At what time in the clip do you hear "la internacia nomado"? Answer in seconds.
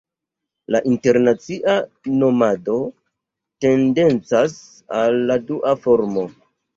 0.75-2.77